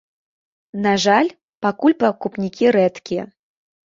На 0.85 0.93
жаль, 1.03 1.29
пакуль 1.65 1.95
пакупнікі 2.05 2.65
рэдкія. 2.79 3.23